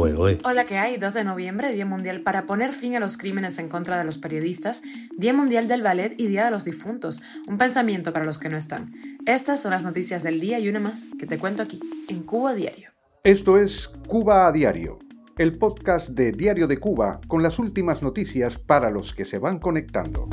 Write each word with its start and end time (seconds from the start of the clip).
Hola, 0.00 0.64
¿qué 0.64 0.78
hay? 0.78 0.96
2 0.96 1.12
de 1.12 1.24
noviembre, 1.24 1.72
Día 1.72 1.84
Mundial 1.84 2.20
para 2.20 2.46
poner 2.46 2.72
fin 2.72 2.94
a 2.94 3.00
los 3.00 3.16
crímenes 3.16 3.58
en 3.58 3.68
contra 3.68 3.98
de 3.98 4.04
los 4.04 4.16
periodistas, 4.16 4.80
Día 5.16 5.32
Mundial 5.32 5.66
del 5.66 5.82
Ballet 5.82 6.14
y 6.16 6.28
Día 6.28 6.44
de 6.44 6.52
los 6.52 6.64
Difuntos. 6.64 7.20
Un 7.48 7.58
pensamiento 7.58 8.12
para 8.12 8.24
los 8.24 8.38
que 8.38 8.48
no 8.48 8.56
están. 8.56 8.92
Estas 9.26 9.60
son 9.60 9.72
las 9.72 9.82
noticias 9.82 10.22
del 10.22 10.38
día 10.38 10.60
y 10.60 10.68
una 10.68 10.78
más 10.78 11.08
que 11.18 11.26
te 11.26 11.36
cuento 11.36 11.64
aquí, 11.64 11.80
en 12.08 12.22
Cuba 12.22 12.54
Diario. 12.54 12.92
Esto 13.24 13.58
es 13.58 13.88
Cuba 14.06 14.46
a 14.46 14.52
Diario, 14.52 15.00
el 15.36 15.58
podcast 15.58 16.10
de 16.10 16.30
Diario 16.30 16.68
de 16.68 16.78
Cuba 16.78 17.20
con 17.26 17.42
las 17.42 17.58
últimas 17.58 18.00
noticias 18.00 18.56
para 18.56 18.90
los 18.90 19.12
que 19.12 19.24
se 19.24 19.38
van 19.38 19.58
conectando. 19.58 20.28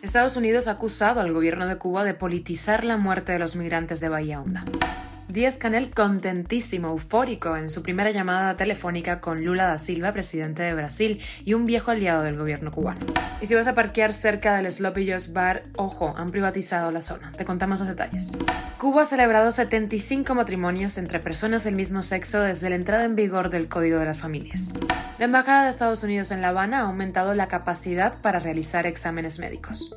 Estados 0.00 0.38
Unidos 0.38 0.68
ha 0.68 0.72
acusado 0.72 1.20
al 1.20 1.34
gobierno 1.34 1.66
de 1.66 1.76
Cuba 1.76 2.02
de 2.02 2.14
politizar 2.14 2.82
la 2.84 2.96
muerte 2.96 3.32
de 3.32 3.40
los 3.40 3.56
migrantes 3.56 4.00
de 4.00 4.08
Bahía 4.08 4.40
Honda. 4.40 4.64
Díaz 5.32 5.56
Canel 5.56 5.94
contentísimo, 5.94 6.88
eufórico 6.88 7.56
en 7.56 7.70
su 7.70 7.82
primera 7.82 8.10
llamada 8.10 8.54
telefónica 8.54 9.22
con 9.22 9.42
Lula 9.42 9.64
da 9.64 9.78
Silva, 9.78 10.12
presidente 10.12 10.62
de 10.62 10.74
Brasil 10.74 11.22
y 11.46 11.54
un 11.54 11.64
viejo 11.64 11.90
aliado 11.90 12.22
del 12.22 12.36
gobierno 12.36 12.70
cubano. 12.70 13.00
Y 13.40 13.46
si 13.46 13.54
vas 13.54 13.66
a 13.66 13.74
parquear 13.74 14.12
cerca 14.12 14.54
del 14.54 14.70
Sloppy 14.70 15.08
Joe's 15.08 15.32
Bar, 15.32 15.62
ojo, 15.76 16.12
han 16.18 16.32
privatizado 16.32 16.90
la 16.90 17.00
zona. 17.00 17.32
Te 17.32 17.46
contamos 17.46 17.80
los 17.80 17.88
detalles. 17.88 18.32
Cuba 18.76 19.02
ha 19.02 19.04
celebrado 19.06 19.50
75 19.50 20.34
matrimonios 20.34 20.98
entre 20.98 21.18
personas 21.18 21.64
del 21.64 21.76
mismo 21.76 22.02
sexo 22.02 22.42
desde 22.42 22.68
la 22.68 22.76
entrada 22.76 23.04
en 23.04 23.16
vigor 23.16 23.48
del 23.48 23.68
Código 23.68 23.98
de 23.98 24.04
las 24.04 24.18
Familias. 24.18 24.74
La 25.18 25.24
Embajada 25.24 25.64
de 25.64 25.70
Estados 25.70 26.02
Unidos 26.02 26.30
en 26.30 26.42
La 26.42 26.48
Habana 26.48 26.80
ha 26.80 26.82
aumentado 26.82 27.34
la 27.34 27.48
capacidad 27.48 28.20
para 28.20 28.38
realizar 28.38 28.86
exámenes 28.86 29.38
médicos. 29.38 29.96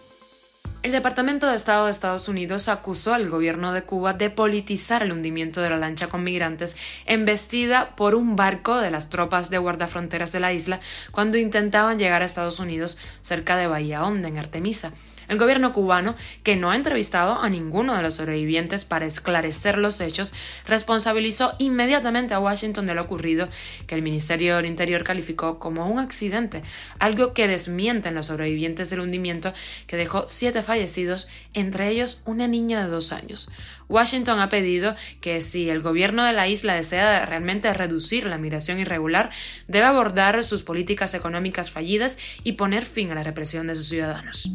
El 0.83 0.91
Departamento 0.91 1.45
de 1.45 1.53
Estado 1.53 1.85
de 1.85 1.91
Estados 1.91 2.27
Unidos 2.27 2.67
acusó 2.67 3.13
al 3.13 3.29
gobierno 3.29 3.71
de 3.71 3.83
Cuba 3.83 4.13
de 4.13 4.31
politizar 4.31 5.03
el 5.03 5.11
hundimiento 5.11 5.61
de 5.61 5.69
la 5.69 5.77
lancha 5.77 6.07
con 6.07 6.23
migrantes 6.23 6.75
embestida 7.05 7.95
por 7.95 8.15
un 8.15 8.35
barco 8.35 8.77
de 8.77 8.89
las 8.89 9.11
tropas 9.11 9.51
de 9.51 9.59
guardafronteras 9.59 10.31
de 10.31 10.39
la 10.39 10.53
isla 10.53 10.79
cuando 11.11 11.37
intentaban 11.37 11.99
llegar 11.99 12.23
a 12.23 12.25
Estados 12.25 12.57
Unidos 12.57 12.97
cerca 13.21 13.57
de 13.57 13.67
Bahía 13.67 14.03
Honda, 14.03 14.27
en 14.27 14.39
Artemisa. 14.39 14.91
El 15.31 15.37
gobierno 15.37 15.71
cubano, 15.71 16.15
que 16.43 16.57
no 16.57 16.71
ha 16.71 16.75
entrevistado 16.75 17.39
a 17.39 17.49
ninguno 17.49 17.95
de 17.95 18.01
los 18.01 18.15
sobrevivientes 18.15 18.83
para 18.83 19.05
esclarecer 19.05 19.77
los 19.77 20.01
hechos, 20.01 20.33
responsabilizó 20.65 21.53
inmediatamente 21.57 22.33
a 22.33 22.39
Washington 22.39 22.85
de 22.85 22.95
lo 22.95 23.03
ocurrido, 23.03 23.47
que 23.87 23.95
el 23.95 24.01
Ministerio 24.01 24.57
del 24.57 24.65
Interior 24.65 25.05
calificó 25.05 25.57
como 25.57 25.85
un 25.85 25.99
accidente, 25.99 26.63
algo 26.99 27.33
que 27.33 27.47
desmienten 27.47 28.13
los 28.13 28.25
sobrevivientes 28.25 28.89
del 28.89 28.99
hundimiento 28.99 29.53
que 29.87 29.95
dejó 29.95 30.25
siete 30.27 30.63
fallecidos, 30.71 31.27
entre 31.53 31.89
ellos 31.89 32.23
una 32.25 32.47
niña 32.47 32.81
de 32.81 32.89
dos 32.89 33.11
años. 33.11 33.49
Washington 33.89 34.39
ha 34.39 34.47
pedido 34.47 34.95
que 35.19 35.41
si 35.41 35.69
el 35.69 35.81
gobierno 35.81 36.23
de 36.23 36.31
la 36.31 36.47
isla 36.47 36.75
desea 36.75 37.25
realmente 37.25 37.73
reducir 37.73 38.25
la 38.25 38.37
migración 38.37 38.79
irregular, 38.79 39.31
debe 39.67 39.85
abordar 39.85 40.41
sus 40.45 40.63
políticas 40.63 41.13
económicas 41.13 41.71
fallidas 41.71 42.17
y 42.45 42.53
poner 42.53 42.85
fin 42.85 43.11
a 43.11 43.15
la 43.15 43.23
represión 43.23 43.67
de 43.67 43.75
sus 43.75 43.89
ciudadanos. 43.89 44.49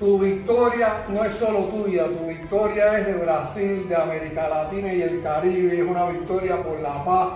Tu 0.00 0.18
victoria 0.18 1.04
no 1.08 1.24
es 1.24 1.34
solo 1.34 1.66
tuya, 1.66 2.06
tu 2.06 2.26
victoria 2.26 2.98
es 2.98 3.06
de 3.06 3.14
Brasil, 3.14 3.88
de 3.88 3.94
América 3.94 4.48
Latina 4.48 4.92
y 4.92 5.02
el 5.02 5.22
Caribe, 5.22 5.78
es 5.78 5.86
una 5.86 6.08
victoria 6.08 6.60
por 6.60 6.80
la 6.80 7.04
paz, 7.04 7.28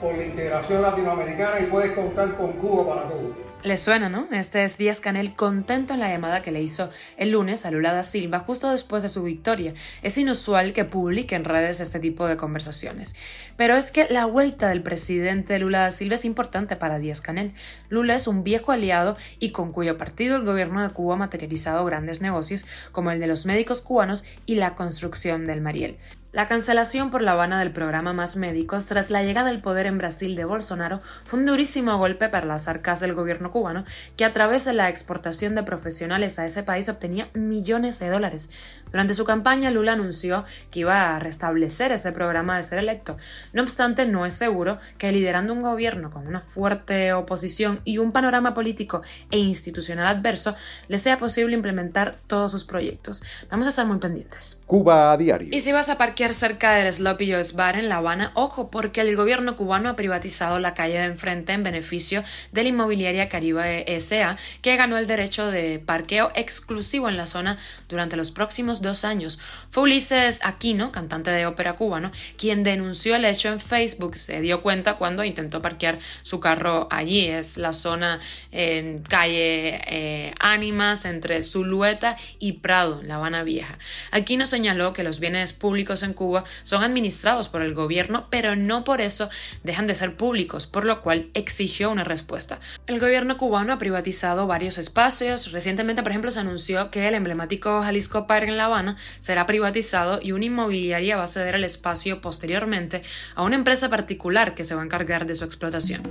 por 0.00 0.16
la 0.16 0.24
integración 0.24 0.80
latinoamericana 0.80 1.60
y 1.60 1.66
puedes 1.66 1.92
contar 1.92 2.34
con 2.36 2.52
Cuba 2.52 2.94
para 2.94 3.08
todo. 3.08 3.53
Le 3.64 3.78
suena, 3.78 4.10
¿no? 4.10 4.28
Este 4.30 4.62
es 4.62 4.76
Díaz 4.76 5.00
Canel 5.00 5.34
contento 5.34 5.94
en 5.94 6.00
la 6.00 6.10
llamada 6.10 6.42
que 6.42 6.52
le 6.52 6.60
hizo 6.60 6.90
el 7.16 7.30
lunes 7.30 7.64
a 7.64 7.70
Lula 7.70 7.94
da 7.94 8.02
Silva 8.02 8.40
justo 8.40 8.70
después 8.70 9.02
de 9.02 9.08
su 9.08 9.22
victoria. 9.22 9.72
Es 10.02 10.18
inusual 10.18 10.74
que 10.74 10.84
publique 10.84 11.34
en 11.34 11.46
redes 11.46 11.80
este 11.80 11.98
tipo 11.98 12.26
de 12.26 12.36
conversaciones. 12.36 13.16
Pero 13.56 13.74
es 13.78 13.90
que 13.90 14.06
la 14.10 14.26
vuelta 14.26 14.68
del 14.68 14.82
presidente 14.82 15.58
Lula 15.58 15.80
da 15.80 15.92
Silva 15.92 16.16
es 16.16 16.26
importante 16.26 16.76
para 16.76 16.98
Díaz 16.98 17.22
Canel. 17.22 17.54
Lula 17.88 18.16
es 18.16 18.26
un 18.26 18.44
viejo 18.44 18.70
aliado 18.70 19.16
y 19.38 19.52
con 19.52 19.72
cuyo 19.72 19.96
partido 19.96 20.36
el 20.36 20.44
gobierno 20.44 20.82
de 20.82 20.90
Cuba 20.90 21.14
ha 21.14 21.16
materializado 21.16 21.86
grandes 21.86 22.20
negocios 22.20 22.66
como 22.92 23.12
el 23.12 23.18
de 23.18 23.28
los 23.28 23.46
médicos 23.46 23.80
cubanos 23.80 24.26
y 24.44 24.56
la 24.56 24.74
construcción 24.74 25.46
del 25.46 25.62
Mariel. 25.62 25.96
La 26.34 26.48
cancelación 26.48 27.10
por 27.10 27.22
La 27.22 27.30
Habana 27.30 27.60
del 27.60 27.70
programa 27.70 28.12
Más 28.12 28.34
Médicos 28.34 28.86
tras 28.86 29.08
la 29.08 29.22
llegada 29.22 29.50
al 29.50 29.60
poder 29.60 29.86
en 29.86 29.98
Brasil 29.98 30.34
de 30.34 30.44
Bolsonaro 30.44 31.00
fue 31.22 31.38
un 31.38 31.46
durísimo 31.46 31.96
golpe 31.96 32.28
para 32.28 32.44
las 32.44 32.66
arcas 32.66 32.98
del 32.98 33.14
gobierno 33.14 33.52
cubano, 33.54 33.84
que 34.16 34.24
a 34.24 34.32
través 34.32 34.64
de 34.64 34.72
la 34.72 34.88
exportación 34.88 35.54
de 35.54 35.62
profesionales 35.62 36.40
a 36.40 36.44
ese 36.44 36.64
país 36.64 36.88
obtenía 36.88 37.28
millones 37.34 38.00
de 38.00 38.08
dólares. 38.08 38.50
Durante 38.90 39.14
su 39.14 39.24
campaña, 39.24 39.70
Lula 39.70 39.92
anunció 39.92 40.44
que 40.72 40.80
iba 40.80 41.14
a 41.14 41.20
restablecer 41.20 41.92
ese 41.92 42.10
programa 42.10 42.56
de 42.56 42.64
ser 42.64 42.80
electo. 42.80 43.16
No 43.52 43.62
obstante, 43.62 44.06
no 44.06 44.26
es 44.26 44.34
seguro 44.34 44.78
que 44.98 45.12
liderando 45.12 45.52
un 45.52 45.62
gobierno 45.62 46.10
con 46.10 46.26
una 46.26 46.40
fuerte 46.40 47.12
oposición 47.12 47.80
y 47.84 47.98
un 47.98 48.10
panorama 48.10 48.54
político 48.54 49.02
e 49.30 49.38
institucional 49.38 50.08
adverso, 50.08 50.56
le 50.88 50.98
sea 50.98 51.18
posible 51.18 51.54
implementar 51.54 52.16
todos 52.26 52.50
sus 52.50 52.64
proyectos. 52.64 53.22
Vamos 53.50 53.66
a 53.66 53.70
estar 53.70 53.86
muy 53.86 53.98
pendientes. 53.98 54.60
Cuba 54.66 55.12
a 55.12 55.16
diario. 55.16 55.48
Y 55.52 55.60
si 55.60 55.70
vas 55.70 55.88
a 55.88 55.98
parquear 55.98 56.32
cerca 56.32 56.72
del 56.72 56.92
Sloppy 56.92 57.30
Joe's 57.30 57.54
Bar 57.54 57.76
en 57.76 57.88
La 57.88 57.98
Habana, 57.98 58.32
ojo, 58.34 58.70
porque 58.70 59.02
el 59.02 59.14
gobierno 59.14 59.56
cubano 59.56 59.90
ha 59.90 59.96
privatizado 59.96 60.58
la 60.58 60.74
calle 60.74 60.98
de 60.98 61.04
enfrente 61.04 61.52
en 61.52 61.62
beneficio 61.62 62.24
de 62.50 62.62
la 62.64 62.68
inmobiliaria 62.70 63.28
Caribe 63.28 63.43
S.A., 63.52 64.36
que 64.62 64.76
ganó 64.76 64.98
el 64.98 65.06
derecho 65.06 65.50
de 65.50 65.78
parqueo 65.78 66.30
exclusivo 66.34 67.08
en 67.08 67.16
la 67.16 67.26
zona 67.26 67.58
durante 67.88 68.16
los 68.16 68.30
próximos 68.30 68.82
dos 68.82 69.04
años. 69.04 69.38
Fue 69.70 69.84
Ulises 69.84 70.40
Aquino, 70.42 70.92
cantante 70.92 71.30
de 71.30 71.46
ópera 71.46 71.74
cubano, 71.74 72.10
quien 72.38 72.64
denunció 72.64 73.16
el 73.16 73.24
hecho 73.24 73.48
en 73.48 73.60
Facebook. 73.60 74.16
Se 74.16 74.40
dio 74.40 74.62
cuenta 74.62 74.94
cuando 74.94 75.24
intentó 75.24 75.62
parquear 75.62 75.98
su 76.22 76.40
carro 76.40 76.88
allí. 76.90 77.26
Es 77.26 77.56
la 77.56 77.72
zona 77.72 78.20
en 78.52 79.02
calle 79.02 79.80
eh, 79.86 80.34
Ánimas 80.38 81.04
entre 81.04 81.42
Zulueta 81.42 82.16
y 82.38 82.52
Prado, 82.52 83.00
La 83.02 83.16
Habana 83.16 83.42
Vieja. 83.42 83.78
Aquino 84.10 84.46
señaló 84.46 84.92
que 84.92 85.02
los 85.02 85.20
bienes 85.20 85.52
públicos 85.52 86.02
en 86.02 86.14
Cuba 86.14 86.44
son 86.62 86.82
administrados 86.82 87.48
por 87.48 87.62
el 87.62 87.74
gobierno, 87.74 88.26
pero 88.30 88.56
no 88.56 88.84
por 88.84 89.00
eso 89.00 89.28
dejan 89.62 89.86
de 89.86 89.94
ser 89.94 90.16
públicos, 90.16 90.66
por 90.66 90.84
lo 90.84 91.00
cual 91.00 91.28
exigió 91.34 91.90
una 91.90 92.04
respuesta. 92.04 92.60
El 92.86 93.00
gobierno 93.00 93.23
cubano 93.32 93.72
ha 93.72 93.78
privatizado 93.78 94.46
varios 94.46 94.78
espacios. 94.78 95.52
Recientemente, 95.52 96.02
por 96.02 96.12
ejemplo, 96.12 96.30
se 96.30 96.40
anunció 96.40 96.90
que 96.90 97.08
el 97.08 97.14
emblemático 97.14 97.82
Jalisco 97.82 98.26
Park 98.26 98.48
en 98.48 98.56
La 98.56 98.66
Habana 98.66 98.96
será 99.20 99.46
privatizado 99.46 100.20
y 100.22 100.32
una 100.32 100.44
inmobiliaria 100.44 101.16
va 101.16 101.24
a 101.24 101.28
ceder 101.28 101.54
el 101.54 101.64
espacio 101.64 102.20
posteriormente 102.20 103.02
a 103.34 103.42
una 103.42 103.56
empresa 103.56 103.88
particular 103.88 104.54
que 104.54 104.64
se 104.64 104.74
va 104.74 104.82
a 104.82 104.84
encargar 104.84 105.26
de 105.26 105.34
su 105.34 105.44
explotación. 105.44 106.02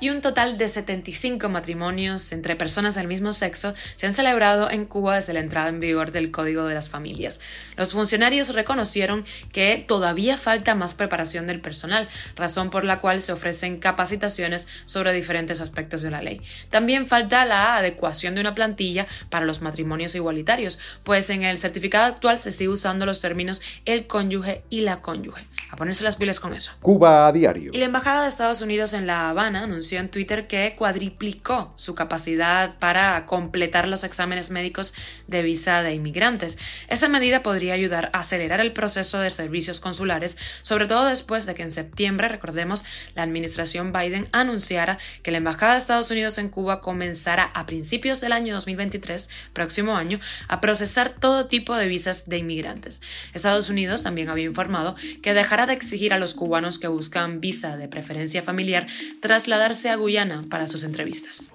Y 0.00 0.08
un 0.08 0.22
total 0.22 0.56
de 0.56 0.68
75 0.68 1.48
matrimonios 1.50 2.32
entre 2.32 2.56
personas 2.56 2.94
del 2.94 3.06
mismo 3.06 3.32
sexo 3.34 3.74
se 3.96 4.06
han 4.06 4.14
celebrado 4.14 4.70
en 4.70 4.86
Cuba 4.86 5.16
desde 5.16 5.34
la 5.34 5.40
entrada 5.40 5.68
en 5.68 5.80
vigor 5.80 6.10
del 6.10 6.30
Código 6.30 6.64
de 6.64 6.74
las 6.74 6.88
Familias. 6.88 7.40
Los 7.76 7.92
funcionarios 7.92 8.54
reconocieron 8.54 9.24
que 9.52 9.84
todavía 9.86 10.38
falta 10.38 10.74
más 10.74 10.94
preparación 10.94 11.46
del 11.46 11.60
personal, 11.60 12.08
razón 12.34 12.70
por 12.70 12.84
la 12.84 13.00
cual 13.00 13.20
se 13.20 13.32
ofrecen 13.32 13.78
capacitaciones 13.78 14.68
sobre 14.86 15.12
diferentes 15.12 15.60
aspectos 15.60 16.02
de 16.02 16.10
la 16.10 16.22
ley. 16.22 16.40
También 16.68 17.06
falta 17.06 17.44
la 17.44 17.76
adecuación 17.76 18.34
de 18.34 18.40
una 18.40 18.54
plantilla 18.54 19.06
para 19.28 19.46
los 19.46 19.62
matrimonios 19.62 20.14
igualitarios, 20.14 20.78
pues 21.04 21.30
en 21.30 21.42
el 21.42 21.58
certificado 21.58 22.04
actual 22.04 22.38
se 22.38 22.52
sigue 22.52 22.70
usando 22.70 23.06
los 23.06 23.20
términos 23.20 23.62
el 23.84 24.06
cónyuge 24.06 24.62
y 24.70 24.82
la 24.82 24.96
cónyuge. 24.96 25.44
A 25.70 25.76
ponerse 25.76 26.04
las 26.04 26.16
pilas 26.16 26.40
con 26.40 26.52
eso. 26.52 26.72
Cuba 26.80 27.26
a 27.26 27.32
diario. 27.32 27.70
Y 27.72 27.78
la 27.78 27.84
Embajada 27.84 28.22
de 28.22 28.28
Estados 28.28 28.60
Unidos 28.60 28.92
en 28.92 29.06
La 29.06 29.30
Habana 29.30 29.62
anunció 29.62 30.00
en 30.00 30.08
Twitter 30.08 30.46
que 30.46 30.74
cuadriplicó 30.76 31.72
su 31.76 31.94
capacidad 31.94 32.76
para 32.78 33.26
completar 33.26 33.88
los 33.88 34.04
exámenes 34.04 34.50
médicos 34.50 34.94
de 35.26 35.42
visa 35.42 35.82
de 35.82 35.94
inmigrantes. 35.94 36.58
Esa 36.88 37.08
medida 37.08 37.42
podría 37.42 37.74
ayudar 37.74 38.10
a 38.12 38.20
acelerar 38.20 38.60
el 38.60 38.72
proceso 38.72 39.20
de 39.20 39.30
servicios 39.30 39.80
consulares, 39.80 40.36
sobre 40.62 40.86
todo 40.86 41.06
después 41.06 41.46
de 41.46 41.54
que 41.54 41.62
en 41.62 41.70
septiembre, 41.70 42.28
recordemos, 42.28 42.84
la 43.14 43.22
administración 43.22 43.92
Biden 43.92 44.28
anunciara 44.32 44.98
que 45.22 45.30
la 45.30 45.38
Embajada 45.38 45.72
de 45.72 45.78
Estados 45.78 46.10
Unidos 46.10 46.38
en 46.38 46.48
Cuba 46.48 46.80
comenzará 46.80 47.44
a 47.54 47.66
principios 47.66 48.20
del 48.20 48.32
año 48.32 48.54
2023, 48.54 49.30
próximo 49.52 49.96
año, 49.96 50.20
a 50.48 50.60
procesar 50.60 51.10
todo 51.10 51.46
tipo 51.46 51.76
de 51.76 51.86
visas 51.86 52.28
de 52.28 52.38
inmigrantes. 52.38 53.02
Estados 53.34 53.68
Unidos 53.68 54.02
también 54.02 54.28
había 54.28 54.44
informado 54.44 54.94
que 55.22 55.34
dejará 55.34 55.59
de 55.66 55.72
exigir 55.72 56.12
a 56.14 56.18
los 56.18 56.34
cubanos 56.34 56.78
que 56.78 56.88
buscan 56.88 57.40
visa 57.40 57.76
de 57.76 57.88
preferencia 57.88 58.42
familiar 58.42 58.86
trasladarse 59.20 59.90
a 59.90 59.96
Guyana 59.96 60.44
para 60.48 60.66
sus 60.66 60.84
entrevistas. 60.84 61.50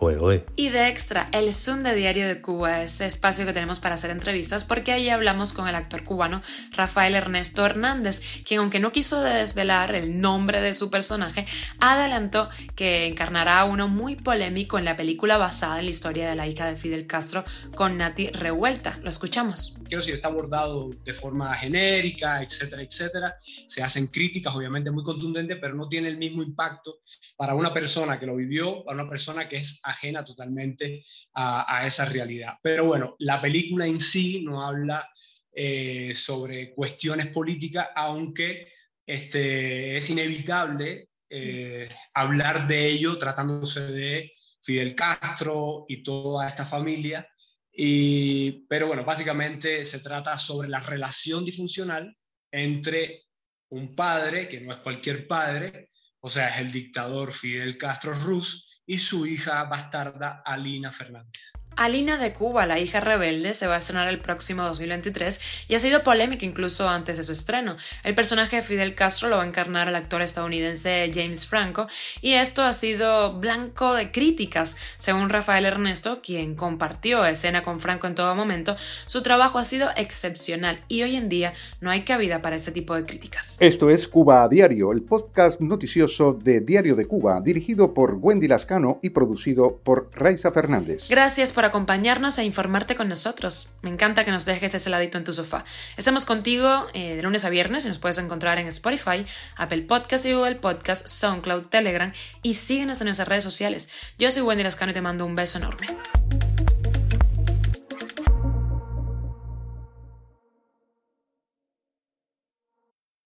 Y 0.56 0.70
de 0.70 0.88
extra, 0.88 1.30
el 1.32 1.54
Zoom 1.54 1.84
de 1.84 1.96
Diario 1.96 2.28
de 2.28 2.42
Cuba, 2.42 2.82
ese 2.84 3.06
espacio 3.06 3.46
que 3.46 3.54
tenemos 3.54 3.80
para 3.80 3.96
hacer 3.96 4.12
entrevistas, 4.12 4.64
porque 4.64 4.92
ahí 4.92 5.10
hablamos 5.10 5.54
con 5.54 5.68
el 5.68 5.76
actor 5.76 6.04
cubano 6.04 6.42
Rafael 6.72 7.16
Ernesto 7.16 7.66
Hernández, 7.66 8.22
quien 8.46 8.60
aunque 8.60 8.80
no 8.80 8.92
quiso 8.92 9.22
desvelar 9.22 9.96
el 9.96 10.22
nombre 10.22 10.62
de 10.62 10.74
su 10.74 10.90
personaje, 10.90 11.46
adelantó 11.80 12.50
que 12.76 13.06
encarnará 13.08 13.60
a 13.60 13.66
uno 13.66 13.88
muy 13.88 14.16
polémico 14.16 14.78
en 14.78 14.86
la 14.86 14.96
película 14.96 15.38
basada 15.38 15.80
en 15.80 15.86
la 15.86 15.92
historia 15.92 16.30
de 16.30 16.36
la 16.36 16.48
hija 16.48 16.66
de 16.66 16.76
Fidel 16.76 17.08
Castro 17.08 17.44
con 17.76 17.98
Nati 17.98 18.28
Revuelta. 18.28 19.00
Lo 19.02 19.10
escuchamos. 19.10 19.76
Quiero 19.86 20.02
decir, 20.02 20.16
está 20.16 20.28
abordado 20.28 20.90
de 20.90 21.14
forma 21.14 21.56
genérica, 21.56 22.42
etcétera, 22.42 22.82
etcétera. 22.82 23.36
Se 23.68 23.82
hacen 23.82 24.08
críticas, 24.08 24.56
obviamente, 24.56 24.92
muy 24.92 25.04
contundentes, 25.04 25.58
pero 25.62 25.76
no 25.76 25.88
tiene 25.88 26.10
el 26.10 26.18
mismo 26.18 26.44
impacto 26.44 27.00
para 27.38 27.56
una 27.56 27.74
persona 27.74 28.20
que 28.20 28.26
lo 28.26 28.36
vivió, 28.36 28.84
para 28.84 29.02
una 29.02 29.10
persona 29.10 29.48
que 29.48 29.58
es 29.58 29.80
ajena 29.84 30.24
totalmente 30.26 31.06
a, 31.34 31.86
esa 31.86 32.06
realidad. 32.06 32.56
Pero 32.62 32.86
bueno, 32.86 33.16
la 33.20 33.42
película 33.42 33.86
en 33.86 34.00
sí 34.00 34.42
no 34.44 34.66
habla 34.66 35.08
eh, 35.54 36.14
sobre 36.14 36.74
cuestiones 36.74 37.28
políticas, 37.28 37.88
aunque 37.96 38.72
este, 39.06 39.98
es 39.98 40.10
inevitable 40.10 41.10
eh, 41.30 41.90
hablar 42.14 42.68
de 42.68 42.88
ello 42.88 43.18
tratándose 43.18 43.82
de 43.82 44.32
Fidel 44.62 44.96
Castro 44.96 45.86
y 45.88 46.02
toda 46.02 46.48
esta 46.48 46.66
familia. 46.66 47.28
Pero 47.76 48.88
bueno, 48.88 49.04
básicamente 49.04 49.84
se 49.84 50.00
trata 50.00 50.38
sobre 50.38 50.70
la 50.70 50.80
relación 50.80 51.44
disfuncional 51.44 52.16
entre 52.52 53.24
un 53.70 53.96
padre, 53.96 54.48
que 54.48 54.62
no 54.62 54.74
es 54.74 54.80
cualquier 54.80 55.28
padre, 55.28 55.90
o 56.22 56.30
sea, 56.30 56.50
es 56.50 56.60
el 56.60 56.72
dictador 56.72 57.34
Fidel 57.34 57.78
Castro 57.78 58.14
Ruz, 58.14 58.70
y 58.86 58.98
su 58.98 59.26
hija 59.26 59.64
bastarda 59.64 60.42
Alina 60.46 60.92
Fernández. 60.92 61.42
Alina 61.78 62.18
de 62.18 62.34
Cuba, 62.34 62.66
la 62.66 62.80
hija 62.80 63.02
rebelde, 63.02 63.54
se 63.54 63.68
va 63.68 63.76
a 63.76 63.78
estrenar 63.80 64.08
el 64.08 64.20
próximo 64.20 64.64
2023 64.64 65.66
y 65.68 65.76
ha 65.76 65.80
sido 65.80 66.04
polémica 66.04 66.46
incluso 66.46 66.88
antes 66.88 67.18
de 67.18 67.24
su 67.24 67.34
estreno. 67.34 67.76
El 68.04 68.16
personaje 68.16 68.58
de 68.58 68.62
Fidel 68.62 68.96
Castro 68.96 69.28
lo 69.28 69.38
va 69.38 69.44
a 69.44 69.48
encarnar 69.48 69.90
el 69.90 69.96
actor 69.96 70.22
estadounidense 70.22 71.12
James 71.14 71.46
Franco 71.46 71.88
y 72.22 72.34
esto 72.34 72.64
ha 72.64 72.72
sido 72.72 73.34
blanco 73.34 73.94
de 73.94 74.12
críticas. 74.12 74.78
Según 74.98 75.30
Rafael 75.30 75.66
Ernesto, 75.66 76.22
quien 76.22 76.56
compartió 76.56 77.26
escena 77.26 77.62
con 77.62 77.80
Franco 77.80 78.08
en 78.08 78.16
todo 78.16 78.36
momento, 78.36 78.76
su 79.06 79.22
trabajo 79.22 79.60
ha 79.60 79.64
sido 79.64 79.90
excepcional 79.98 80.82
y 80.88 81.04
hoy 81.04 81.16
en 81.16 81.28
día 81.28 81.54
no 81.82 81.92
hay 81.92 82.04
cabida 82.04 82.42
para 82.42 82.56
ese 82.56 82.72
tipo 82.72 82.96
de 82.96 83.06
críticas. 83.06 83.58
Esto 83.60 83.90
es 83.90 84.08
Cuba 84.08 84.44
a 84.44 84.48
Diario, 84.48 84.94
el 84.94 85.02
podcast 85.02 85.60
noticioso 85.60 86.34
de 86.34 86.62
Diario 86.62 86.96
de 86.96 87.06
Cuba, 87.06 87.42
dirigido 87.42 87.94
por 87.94 88.14
Wendy 88.14 88.48
Lascano 88.48 89.00
y 89.02 89.10
producido 89.10 89.82
por 89.84 90.10
Raiza 90.14 90.52
Fernández. 90.52 91.08
Gracias 91.10 91.52
acompañarnos 91.68 92.38
e 92.38 92.44
informarte 92.44 92.96
con 92.96 93.08
nosotros. 93.08 93.70
Me 93.82 93.90
encanta 93.90 94.26
que 94.26 94.32
nos 94.32 94.46
dejes 94.46 94.76
ese 94.76 94.90
ladito 94.90 95.18
en 95.18 95.24
tu 95.24 95.34
sofá. 95.34 95.64
Estamos 95.98 96.26
contigo 96.26 96.88
eh, 96.94 97.16
de 97.16 97.22
lunes 97.22 97.46
a 97.46 97.50
viernes 97.50 97.86
y 97.86 97.90
nos 97.90 98.00
puedes 98.00 98.18
encontrar 98.18 98.60
en 98.60 98.68
Spotify, 98.68 99.26
Apple 99.56 99.82
Podcast 99.84 100.26
y 100.26 100.34
Google 100.34 100.56
Podcast, 100.56 101.08
SoundCloud, 101.08 101.68
Telegram 101.68 102.12
y 102.42 102.56
síguenos 102.56 103.02
en 103.02 103.06
nuestras 103.06 103.28
redes 103.28 103.44
sociales. 103.44 103.90
Yo 104.18 104.32
soy 104.32 104.42
Wendy 104.42 104.64
Lascano 104.64 104.92
y 104.92 104.94
te 104.94 105.02
mando 105.02 105.26
un 105.26 105.36
beso 105.36 105.58
enorme. 105.58 105.88